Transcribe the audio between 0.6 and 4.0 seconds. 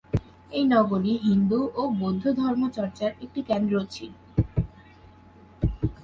নগরী হিন্দু ও বৌদ্ধ ধর্ম চর্চার একটি কেন্দ্রও